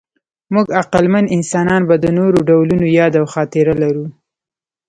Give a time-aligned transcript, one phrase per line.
[0.53, 4.05] موږ عقلمن انسانان به د نورو ډولونو یاد او خاطره لرو.